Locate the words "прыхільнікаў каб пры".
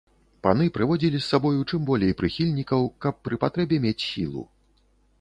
2.23-3.35